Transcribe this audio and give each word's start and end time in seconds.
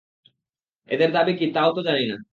এদের 0.89 1.09
দাবি 1.11 1.33
কী 1.39 1.45
তা-ও 1.53 1.81
জানি 1.87 2.03
না। 2.07 2.15